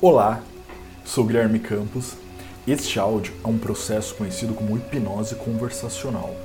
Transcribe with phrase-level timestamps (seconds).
[0.00, 0.40] Olá,
[1.04, 2.12] sou Guilherme Campos.
[2.68, 6.36] Este áudio é um processo conhecido como hipnose conversacional.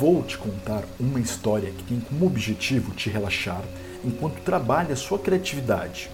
[0.00, 3.62] Vou te contar uma história que tem como objetivo te relaxar
[4.04, 6.10] enquanto trabalha sua criatividade.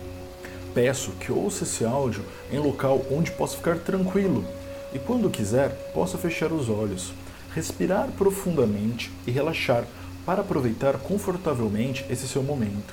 [0.75, 4.45] Peço que ouça esse áudio em local onde possa ficar tranquilo
[4.93, 7.15] e, quando quiser, possa fechar os olhos,
[7.55, 9.87] respirar profundamente e relaxar
[10.27, 12.93] para aproveitar confortavelmente esse seu momento.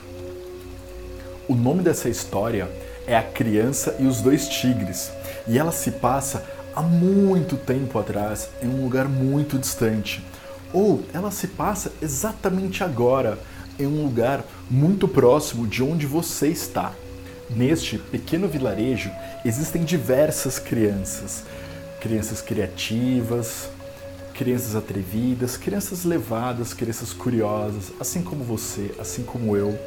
[1.48, 5.12] O nome dessa história é A Criança e os Dois Tigres
[5.48, 6.44] e ela se passa
[6.76, 10.24] há muito tempo atrás, em um lugar muito distante.
[10.74, 13.38] Ou ela se passa exatamente agora,
[13.80, 16.94] em um lugar muito próximo de onde você está.
[17.50, 19.12] Neste pequeno vilarejo
[19.44, 21.44] existem diversas crianças.
[22.02, 23.70] Crianças criativas,
[24.34, 29.78] crianças atrevidas, crianças levadas, crianças curiosas, assim como você, assim como eu.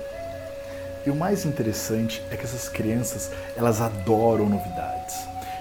[1.09, 5.17] E o mais interessante é que essas crianças, elas adoram novidades.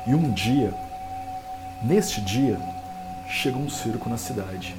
[0.05, 0.73] E um dia,
[1.81, 2.59] neste dia,
[3.29, 4.75] chega um circo na cidade.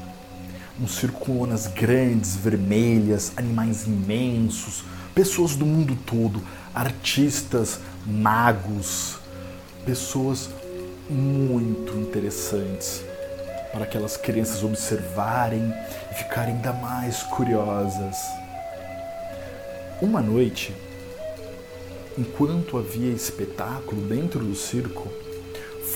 [0.78, 6.42] Um circo com lonas grandes, vermelhas, animais imensos, pessoas do mundo todo,
[6.74, 9.16] artistas, magos,
[9.86, 10.50] pessoas
[11.08, 13.02] muito interessantes
[13.72, 15.72] para aquelas crianças observarem
[16.10, 18.18] e ficarem ainda mais curiosas.
[20.00, 20.72] Uma noite,
[22.16, 25.08] enquanto havia espetáculo dentro do circo,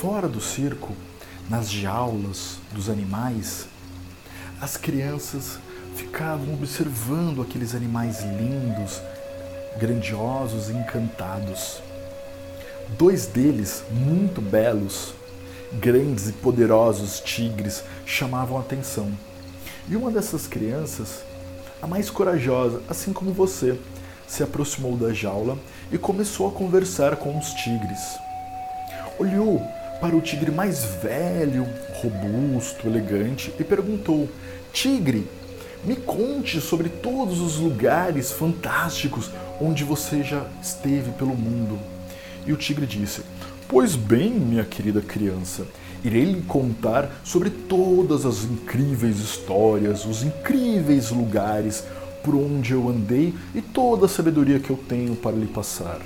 [0.01, 0.93] fora do circo,
[1.49, 3.69] nas jaulas dos animais,
[4.61, 5.57] as crianças
[5.95, 9.01] ficavam observando aqueles animais lindos,
[9.79, 11.81] grandiosos e encantados.
[12.99, 15.15] Dois deles, muito belos,
[15.75, 19.17] grandes e poderosos tigres, chamavam a atenção.
[19.89, 21.23] E uma dessas crianças,
[21.83, 23.77] a mais corajosa, assim como você,
[24.27, 25.59] se aproximou da jaula
[25.91, 28.17] e começou a conversar com os tigres.
[29.19, 29.61] Olhou
[30.01, 34.29] para o tigre mais velho, robusto, elegante e perguntou:
[34.73, 35.27] Tigre,
[35.85, 41.79] me conte sobre todos os lugares fantásticos onde você já esteve pelo mundo.
[42.47, 43.23] E o tigre disse:
[43.69, 45.67] Pois bem, minha querida criança,
[46.05, 51.85] irei lhe contar sobre todas as incríveis histórias, os incríveis lugares
[52.23, 55.99] por onde eu andei e toda a sabedoria que eu tenho para lhe passar.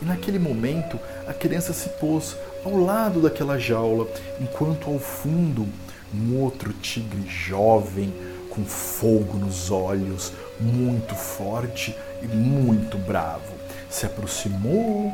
[0.00, 4.06] E naquele momento, a criança se pôs ao lado daquela jaula,
[4.40, 5.66] enquanto ao fundo
[6.14, 8.12] um outro tigre jovem,
[8.50, 13.52] com fogo nos olhos, muito forte e muito bravo,
[13.90, 15.12] se aproximou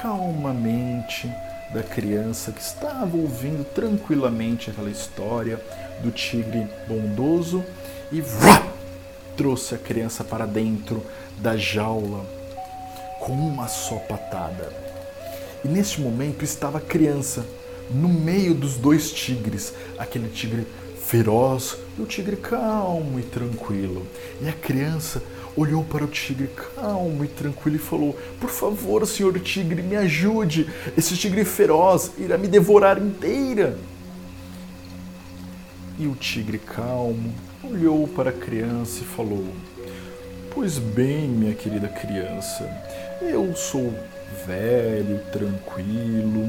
[0.00, 1.30] calmamente
[1.72, 5.60] da criança que estava ouvindo tranquilamente aquela história
[6.02, 7.64] do tigre bondoso
[8.12, 8.66] e vrá,
[9.36, 11.04] trouxe a criança para dentro
[11.38, 12.24] da jaula
[13.20, 14.72] com uma só patada.
[15.64, 17.44] E neste momento estava a criança
[17.90, 20.66] no meio dos dois tigres, aquele tigre
[21.04, 24.06] feroz e o tigre calmo e tranquilo.
[24.40, 25.22] E a criança
[25.56, 30.68] olhou para o tigre calmo e tranquilo e falou: Por favor, senhor tigre, me ajude.
[30.96, 33.78] Esse tigre feroz irá me devorar inteira.
[35.98, 37.32] E o tigre calmo
[37.62, 39.46] olhou para a criança e falou:
[40.52, 42.68] Pois bem, minha querida criança,
[43.20, 43.92] eu sou
[44.46, 46.48] velho, tranquilo,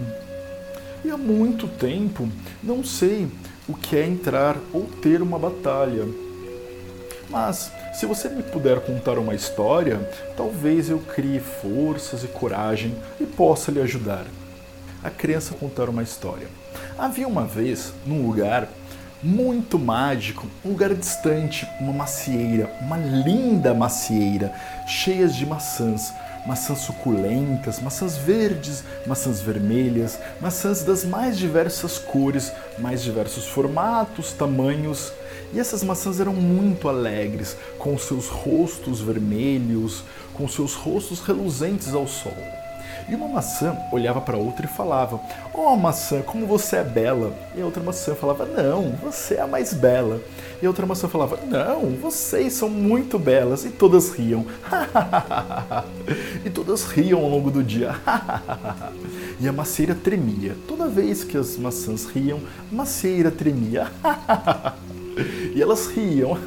[1.04, 2.28] e há muito tempo
[2.64, 3.28] não sei
[3.68, 6.08] o que é entrar ou ter uma batalha.
[7.30, 10.00] Mas se você me puder contar uma história,
[10.36, 14.26] talvez eu crie forças e coragem e possa lhe ajudar.
[15.02, 16.48] A criança contar uma história.
[16.98, 18.68] Havia uma vez, num lugar
[19.24, 24.54] muito mágico, um lugar distante, uma macieira, uma linda macieira,
[24.86, 26.14] cheia de maçãs,
[26.46, 35.14] maçãs suculentas, maçãs verdes, maçãs vermelhas, maçãs das mais diversas cores, mais diversos formatos, tamanhos.
[35.56, 42.06] E essas maçãs eram muito alegres, com seus rostos vermelhos, com seus rostos reluzentes ao
[42.06, 42.36] sol.
[43.08, 45.18] E uma maçã olhava para outra e falava:
[45.54, 47.34] Oh, maçã, como você é bela!
[47.56, 50.22] E a outra maçã falava: Não, você é a mais bela.
[50.62, 53.64] E a outra maçã falava: Não, vocês são muito belas.
[53.64, 54.46] E todas riam.
[56.44, 57.96] e todas riam ao longo do dia.
[59.40, 60.58] e a macieira tremia.
[60.68, 63.90] Toda vez que as maçãs riam, a macieira tremia.
[65.54, 66.38] e elas riam.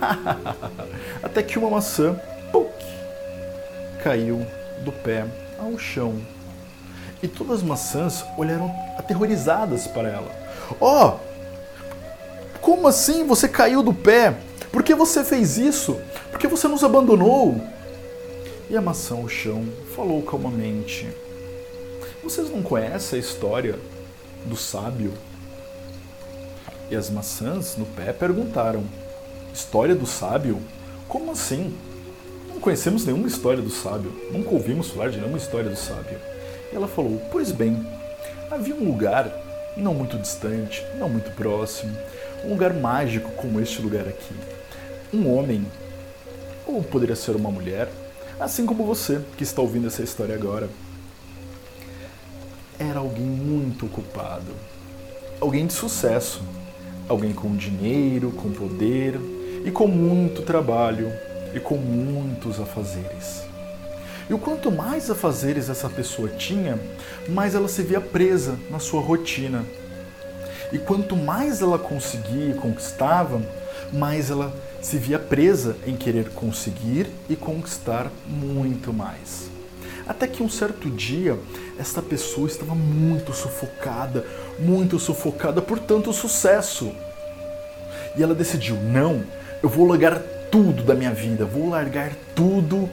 [1.22, 2.18] Até que uma maçã,
[2.52, 2.72] puk,
[4.02, 4.46] caiu
[4.84, 5.26] do pé
[5.58, 6.20] ao chão
[7.22, 10.30] e todas as maçãs olharam aterrorizadas para ela.
[10.80, 11.18] Oh,
[12.60, 14.36] como assim você caiu do pé?
[14.70, 15.98] Por que você fez isso?
[16.30, 17.60] Por que você nos abandonou?
[18.70, 19.64] E a maçã ao chão
[19.96, 21.08] falou calmamente:
[22.22, 23.78] Vocês não conhecem a história
[24.44, 25.12] do sábio?
[26.90, 28.84] E as maçãs no pé perguntaram:
[29.52, 30.60] História do sábio?
[31.06, 31.76] Como assim?
[32.48, 36.18] Não conhecemos nenhuma história do sábio, nunca ouvimos falar de nenhuma história do sábio.
[36.72, 37.86] E ela falou: Pois bem,
[38.50, 39.30] havia um lugar,
[39.76, 41.96] não muito distante, não muito próximo,
[42.44, 44.34] um lugar mágico como este lugar aqui.
[45.12, 45.66] Um homem,
[46.66, 47.88] ou poderia ser uma mulher,
[48.40, 50.68] assim como você que está ouvindo essa história agora,
[52.78, 54.52] era alguém muito ocupado,
[55.40, 56.42] alguém de sucesso,
[57.08, 59.18] alguém com dinheiro, com poder
[59.64, 61.12] e com muito trabalho
[61.54, 63.42] e com muitos afazeres.
[64.28, 66.78] E o quanto mais afazeres essa pessoa tinha,
[67.28, 69.64] mais ela se via presa na sua rotina.
[70.70, 73.40] E quanto mais ela conseguia e conquistava,
[73.90, 74.52] mais ela
[74.82, 79.57] se via presa em querer conseguir e conquistar muito mais.
[80.08, 81.38] Até que um certo dia,
[81.78, 84.24] esta pessoa estava muito sufocada,
[84.58, 86.90] muito sufocada por tanto sucesso.
[88.16, 89.22] E ela decidiu: não,
[89.62, 90.18] eu vou largar
[90.50, 92.88] tudo da minha vida, vou largar tudo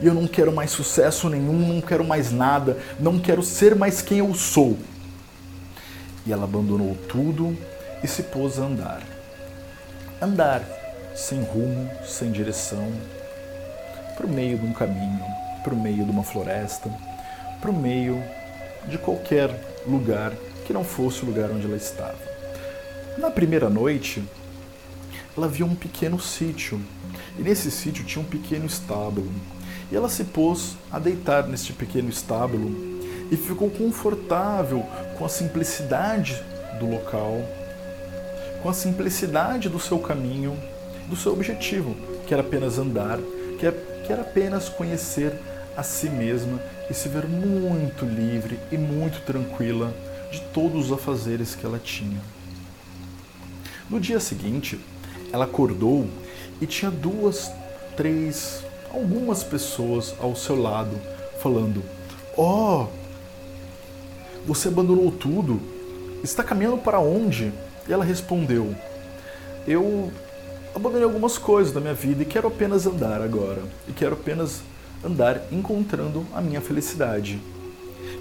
[0.00, 4.00] e eu não quero mais sucesso nenhum, não quero mais nada, não quero ser mais
[4.00, 4.78] quem eu sou.
[6.24, 7.56] E ela abandonou tudo
[8.02, 9.02] e se pôs a andar.
[10.22, 10.62] Andar
[11.14, 12.90] sem rumo, sem direção,
[14.22, 15.24] o meio de um caminho,
[15.62, 16.90] para o meio de uma floresta,
[17.60, 18.22] para o meio
[18.88, 19.50] de qualquer
[19.86, 20.32] lugar
[20.66, 22.18] que não fosse o lugar onde ela estava.
[23.18, 24.22] Na primeira noite,
[25.36, 26.80] ela viu um pequeno sítio,
[27.38, 29.30] e nesse sítio tinha um pequeno estábulo.
[29.90, 32.70] E ela se pôs a deitar neste pequeno estábulo
[33.30, 34.84] e ficou confortável
[35.18, 36.42] com a simplicidade
[36.78, 37.36] do local,
[38.62, 40.56] com a simplicidade do seu caminho,
[41.08, 41.96] do seu objetivo,
[42.26, 43.18] que era apenas andar,
[43.58, 43.66] que
[44.12, 45.32] era apenas conhecer
[45.80, 46.60] a si mesma
[46.90, 49.94] e se ver muito livre e muito tranquila
[50.30, 52.20] de todos os afazeres que ela tinha.
[53.88, 54.78] No dia seguinte,
[55.32, 56.06] ela acordou
[56.60, 57.50] e tinha duas,
[57.96, 58.62] três,
[58.92, 61.00] algumas pessoas ao seu lado
[61.40, 61.82] falando:
[62.36, 62.86] Oh,
[64.46, 65.60] você abandonou tudo?
[66.22, 67.52] Está caminhando para onde?
[67.88, 68.76] E ela respondeu:
[69.66, 70.12] Eu
[70.74, 73.62] abandonei algumas coisas da minha vida e quero apenas andar agora.
[73.88, 74.60] E quero apenas
[75.04, 77.40] andar encontrando a minha felicidade.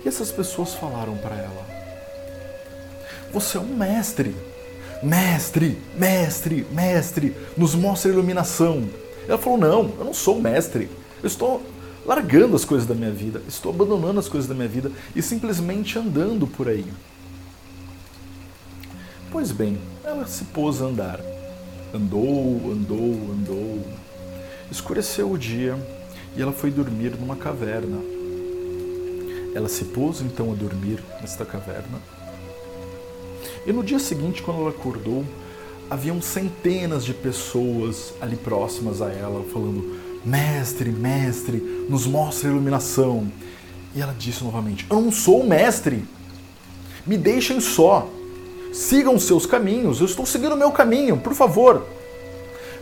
[0.04, 1.66] E essas pessoas falaram para ela:
[3.32, 4.36] Você é um mestre.
[5.02, 8.90] Mestre, mestre, mestre, nos mostra a iluminação.
[9.28, 10.90] Ela falou: Não, eu não sou mestre.
[11.22, 11.62] Eu estou
[12.06, 15.98] largando as coisas da minha vida, estou abandonando as coisas da minha vida e simplesmente
[16.00, 16.86] andando por aí.
[19.32, 21.20] Pois bem, ela se pôs a andar.
[21.94, 23.86] Andou, andou, andou.
[24.72, 25.78] Escureceu o dia
[26.36, 27.98] e ela foi dormir numa caverna.
[29.54, 32.00] Ela se pôs então a dormir nesta caverna.
[33.66, 35.26] E no dia seguinte, quando ela acordou,
[35.90, 41.58] haviam centenas de pessoas ali próximas a ela, falando: Mestre, mestre,
[41.90, 43.32] nos mostre a iluminação.
[43.96, 46.06] E ela disse novamente: Eu não sou o mestre.
[47.06, 48.08] Me deixem só.
[48.72, 50.00] Sigam seus caminhos.
[50.00, 51.86] Eu estou seguindo o meu caminho, por favor.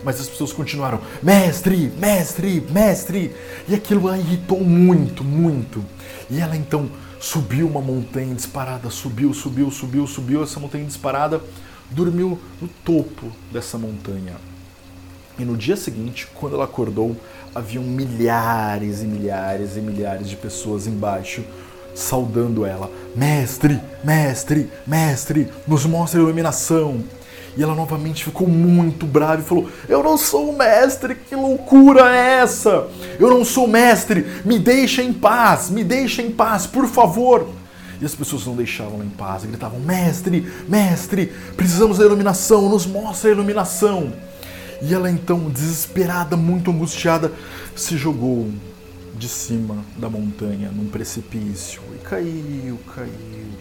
[0.03, 3.35] Mas as pessoas continuaram: Mestre, mestre, mestre.
[3.67, 5.83] E aquilo a irritou muito, muito.
[6.29, 6.89] E ela então
[7.19, 11.41] subiu uma montanha disparada, subiu, subiu, subiu, subiu essa montanha disparada,
[11.89, 14.35] dormiu no topo dessa montanha.
[15.39, 17.15] E no dia seguinte, quando ela acordou,
[17.53, 21.43] haviam milhares e milhares e milhares de pessoas embaixo
[21.97, 22.91] saudando ela.
[23.15, 27.03] Mestre, mestre, mestre, nos mostra a iluminação.
[27.57, 32.15] E ela novamente ficou muito brava e falou: Eu não sou o mestre, que loucura
[32.15, 32.87] é essa?
[33.19, 37.49] Eu não sou mestre, me deixa em paz, me deixa em paz, por favor.
[37.99, 43.31] E as pessoas não deixavam em paz, gritavam: Mestre, mestre, precisamos da iluminação, nos mostra
[43.31, 44.13] a iluminação.
[44.79, 47.33] E ela então, desesperada, muito angustiada,
[47.75, 48.51] se jogou
[49.15, 53.09] de cima da montanha num precipício e caiu, caiu,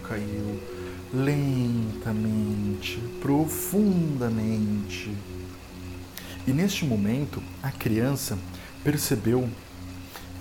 [0.07, 0.76] caiu
[1.17, 5.11] lentamente, profundamente.
[6.47, 8.39] E neste momento, a criança
[8.85, 9.49] percebeu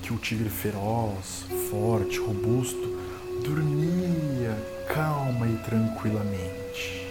[0.01, 2.95] que o tigre feroz, forte, robusto,
[3.43, 4.55] dormia
[4.87, 7.05] calma e tranquilamente.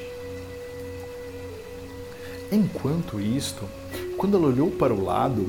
[2.52, 3.68] Enquanto isto,
[4.16, 5.42] quando ela olhou para o lado,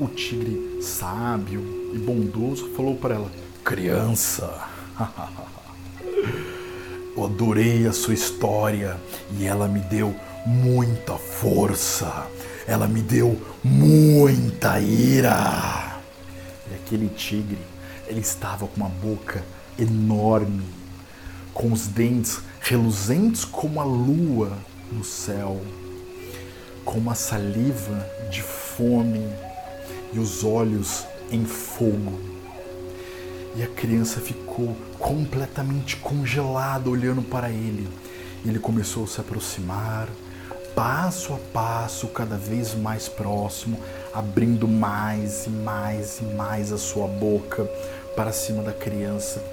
[0.00, 1.60] o tigre sábio
[1.92, 3.30] e bondoso falou para ela:
[3.62, 4.66] Criança,
[7.24, 8.96] adorei a sua história
[9.38, 10.14] e ela me deu
[10.46, 12.26] muita força,
[12.66, 16.00] ela me deu muita ira.
[16.70, 17.58] E aquele tigre,
[18.06, 19.44] ele estava com uma boca
[19.78, 20.64] enorme,
[21.54, 24.56] com os dentes reluzentes como a lua
[24.90, 25.60] no céu,
[26.84, 29.26] com uma saliva de fome
[30.12, 32.31] e os olhos em fogo.
[33.54, 37.88] E a criança ficou completamente congelada olhando para ele.
[38.44, 40.08] Ele começou a se aproximar,
[40.74, 43.78] passo a passo, cada vez mais próximo,
[44.12, 47.64] abrindo mais e mais e mais a sua boca
[48.16, 49.44] para cima da criança.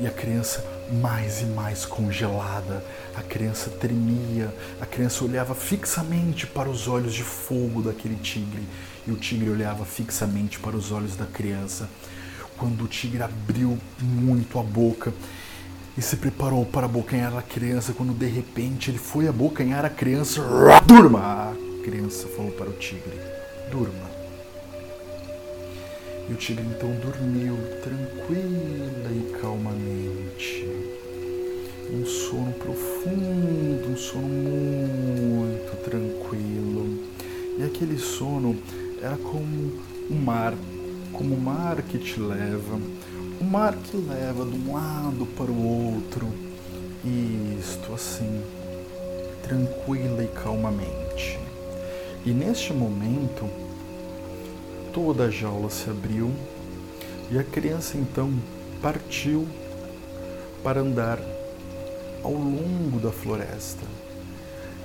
[0.00, 2.84] E a criança mais e mais congelada.
[3.14, 8.62] A criança tremia, a criança olhava fixamente para os olhos de fogo daquele tigre
[9.06, 11.88] e o tigre olhava fixamente para os olhos da criança.
[12.58, 15.14] Quando o tigre abriu muito a boca
[15.96, 20.42] e se preparou para abocanhar a criança, quando de repente ele foi abocanhar a criança,
[20.84, 21.20] durma!
[21.20, 23.16] A criança falou para o tigre:
[23.70, 24.08] durma.
[26.28, 30.66] E o tigre então dormiu tranquila e calmamente.
[31.90, 36.98] Um sono profundo, um sono muito tranquilo.
[37.58, 38.56] E aquele sono
[39.00, 39.72] era como
[40.10, 40.54] o mar,
[41.18, 42.78] como o mar que te leva,
[43.40, 46.28] o mar que leva de um lado para o outro.
[47.58, 48.40] Isto assim,
[49.42, 51.40] tranquila e calmamente.
[52.24, 53.50] E neste momento,
[54.92, 56.32] toda a jaula se abriu
[57.32, 58.32] e a criança então
[58.80, 59.48] partiu
[60.62, 61.18] para andar
[62.22, 63.84] ao longo da floresta.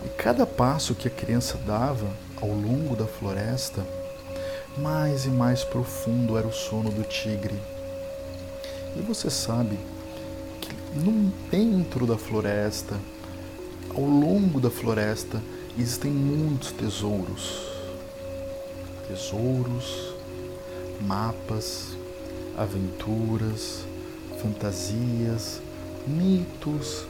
[0.03, 2.07] E cada passo que a criança dava
[2.41, 3.85] ao longo da floresta,
[4.77, 7.59] mais e mais profundo era o sono do tigre.
[8.95, 9.77] E você sabe
[10.61, 12.99] que no dentro da floresta,
[13.93, 15.41] ao longo da floresta,
[15.77, 17.61] existem muitos tesouros.
[19.07, 20.13] Tesouros,
[21.01, 21.97] mapas,
[22.57, 23.85] aventuras,
[24.41, 25.61] fantasias,
[26.07, 27.05] mitos,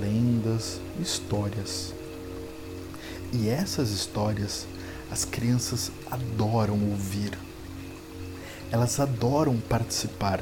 [0.00, 1.92] lendas, histórias.
[3.32, 4.66] E essas histórias
[5.14, 7.38] as crianças adoram ouvir.
[8.72, 10.40] Elas adoram participar.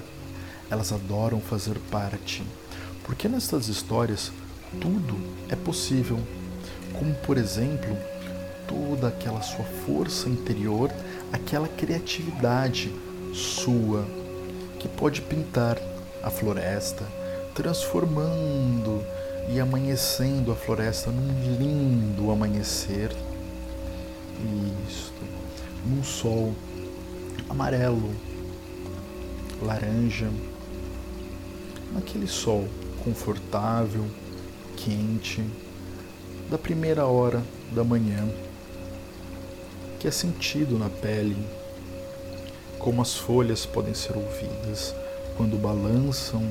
[0.70, 2.42] Elas adoram fazer parte.
[3.04, 4.32] Porque nessas histórias
[4.80, 5.14] tudo
[5.50, 6.18] é possível.
[6.94, 7.94] Como, por exemplo,
[8.66, 10.90] toda aquela sua força interior,
[11.30, 12.90] aquela criatividade
[13.34, 14.06] sua
[14.78, 15.78] que pode pintar
[16.22, 17.06] a floresta,
[17.54, 19.04] transformando
[19.50, 23.14] e amanhecendo a floresta num lindo amanhecer
[24.88, 25.22] isto.
[25.86, 26.54] Num sol
[27.48, 28.10] amarelo,
[29.62, 30.30] laranja.
[31.92, 32.66] Naquele sol
[33.04, 34.06] confortável,
[34.76, 35.44] quente,
[36.50, 38.28] da primeira hora da manhã,
[39.98, 41.36] que é sentido na pele,
[42.78, 44.94] como as folhas podem ser ouvidas
[45.36, 46.42] quando balançam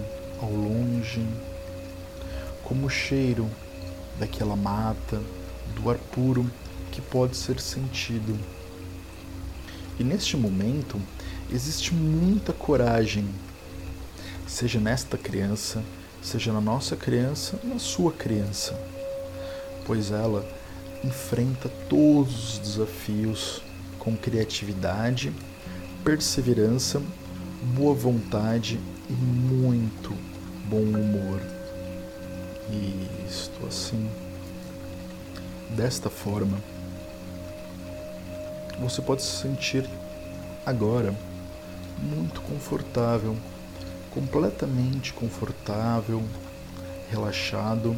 [0.42, 1.26] ao longe,
[2.64, 3.50] como o cheiro
[4.20, 5.22] daquela mata,
[5.76, 6.50] do ar puro
[6.92, 8.38] que pode ser sentido.
[10.00, 11.00] E neste momento
[11.52, 13.28] existe muita coragem,
[14.48, 15.84] seja nesta criança,
[16.22, 18.80] seja na nossa criança, na sua criança,
[19.86, 20.48] pois ela
[21.04, 23.62] enfrenta todos os desafios
[23.98, 25.32] com criatividade,
[26.04, 27.02] perseverança,
[27.76, 28.80] boa vontade
[29.10, 30.16] e muito
[30.68, 31.40] bom humor.
[32.72, 34.10] E isto assim,
[35.76, 36.58] desta forma,
[38.82, 39.88] você pode se sentir
[40.66, 41.14] agora
[42.02, 43.38] muito confortável,
[44.12, 46.22] completamente confortável,
[47.10, 47.96] relaxado.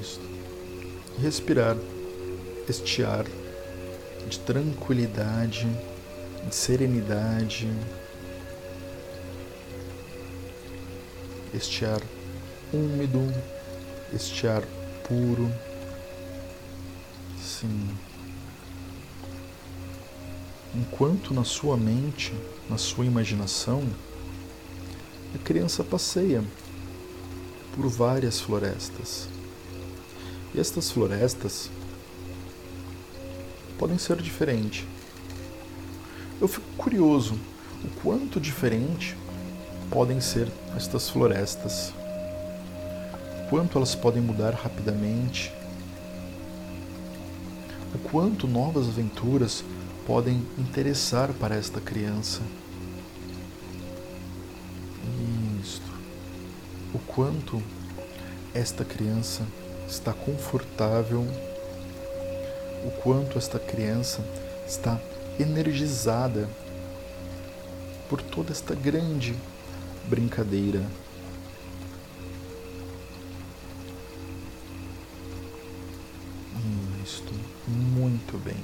[0.00, 0.20] Isso.
[1.20, 1.76] Respirar
[2.68, 3.24] este ar
[4.28, 5.66] de tranquilidade,
[6.46, 7.68] de serenidade,
[11.54, 12.02] este ar
[12.72, 13.20] úmido,
[14.12, 14.62] este ar
[15.06, 15.50] puro.
[17.42, 17.88] Sim.
[20.74, 22.32] Enquanto na sua mente,
[22.68, 23.82] na sua imaginação,
[25.34, 26.42] a criança passeia
[27.74, 29.28] por várias florestas.
[30.54, 31.70] E estas florestas
[33.78, 34.84] podem ser diferentes.
[36.40, 37.34] Eu fico curioso
[37.84, 39.16] o quanto diferente
[39.90, 41.92] podem ser estas florestas
[43.48, 45.52] quanto elas podem mudar rapidamente,
[47.94, 49.64] o quanto novas aventuras
[50.06, 52.40] podem interessar para esta criança.
[55.60, 55.90] Isto.
[56.94, 57.62] O quanto
[58.54, 59.42] esta criança
[59.88, 61.26] está confortável,
[62.84, 64.24] o quanto esta criança
[64.66, 65.00] está
[65.40, 66.48] energizada
[68.08, 69.34] por toda esta grande
[70.06, 70.82] brincadeira.
[78.48, 78.56] Bem.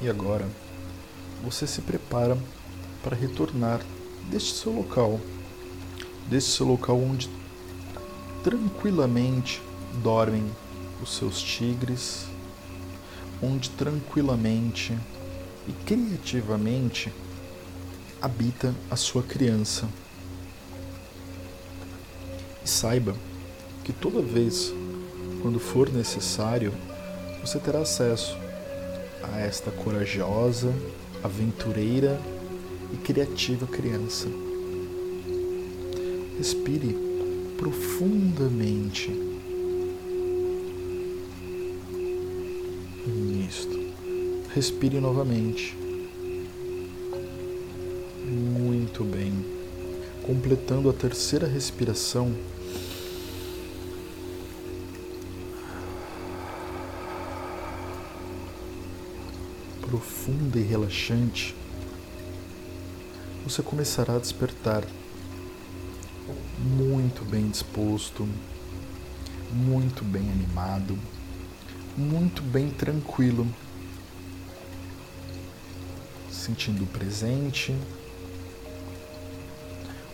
[0.00, 0.48] E agora,
[1.44, 2.38] você se prepara
[3.02, 3.80] para retornar
[4.30, 5.20] deste seu local,
[6.28, 7.28] deste seu local onde
[8.42, 9.60] tranquilamente
[10.02, 10.44] dormem
[11.02, 12.26] os seus tigres,
[13.42, 14.96] onde tranquilamente
[15.66, 17.12] e criativamente
[18.22, 19.88] habita a sua criança.
[22.64, 23.14] E saiba
[23.84, 24.72] que toda vez
[25.40, 26.72] quando for necessário,
[27.40, 28.36] você terá acesso
[29.22, 30.72] a esta corajosa,
[31.22, 32.20] aventureira
[32.92, 34.28] e criativa criança.
[36.36, 36.96] Respire
[37.56, 39.10] profundamente.
[43.48, 43.78] Isto.
[44.54, 45.76] Respire novamente.
[48.24, 49.32] Muito bem.
[50.22, 52.34] Completando a terceira respiração,
[59.98, 61.56] profunda e relaxante,
[63.42, 64.84] você começará a despertar
[66.56, 68.28] muito bem disposto,
[69.50, 70.96] muito bem animado,
[71.96, 73.44] muito bem tranquilo,
[76.30, 77.74] sentindo o presente,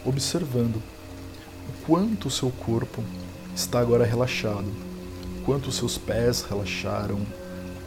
[0.03, 3.05] observando o quanto o seu corpo
[3.55, 4.73] está agora relaxado,
[5.45, 7.21] quanto os seus pés relaxaram,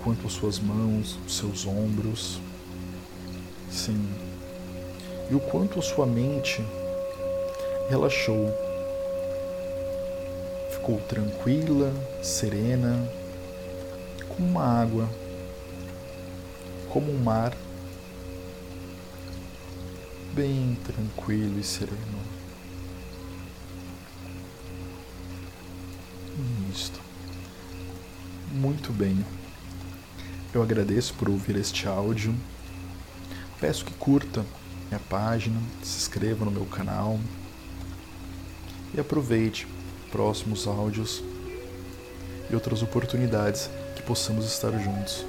[0.03, 2.39] quanto suas mãos, seus ombros.
[3.69, 4.09] Sim.
[5.29, 6.63] E o quanto sua mente
[7.89, 8.53] relaxou.
[10.71, 11.91] Ficou tranquila,
[12.23, 13.09] serena,
[14.29, 15.09] como uma água,
[16.89, 17.55] como um mar,
[20.33, 21.97] bem tranquilo e sereno.
[26.71, 27.01] Isto.
[28.51, 29.25] Muito bem.
[30.53, 32.33] Eu agradeço por ouvir este áudio.
[33.59, 34.45] Peço que curta
[34.89, 37.19] minha página, se inscreva no meu canal
[38.93, 39.67] e aproveite
[40.11, 41.21] próximos áudios
[42.49, 45.25] e outras oportunidades que possamos estar juntos.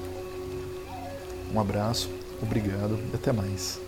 [1.52, 2.08] Um abraço,
[2.40, 3.87] obrigado e até mais.